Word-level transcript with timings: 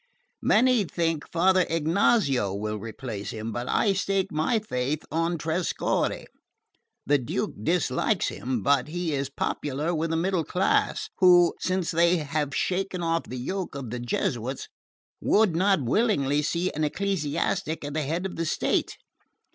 Many 0.41 0.83
think 0.83 1.31
Father 1.31 1.63
Ignazio 1.69 2.55
will 2.55 2.77
replace 2.79 3.29
him, 3.29 3.51
but 3.51 3.69
I 3.69 3.93
stake 3.93 4.31
my 4.31 4.57
faith 4.57 5.05
on 5.11 5.37
Trescorre. 5.37 6.25
The 7.05 7.19
Duke 7.19 7.53
dislikes 7.61 8.29
him, 8.29 8.63
but 8.63 8.87
he 8.87 9.13
is 9.13 9.29
popular 9.29 9.93
with 9.93 10.09
the 10.09 10.15
middle 10.15 10.43
class, 10.43 11.11
who, 11.19 11.53
since 11.59 11.91
they 11.91 12.17
have 12.17 12.55
shaken 12.55 13.03
off 13.03 13.25
the 13.25 13.37
yoke 13.37 13.75
of 13.75 13.91
the 13.91 13.99
Jesuits, 13.99 14.67
would 15.21 15.55
not 15.55 15.83
willingly 15.83 16.41
see 16.41 16.71
an 16.71 16.83
ecclesiastic 16.83 17.85
at 17.85 17.93
the 17.93 18.01
head 18.01 18.25
of 18.25 18.37
the 18.37 18.45
state. 18.47 18.97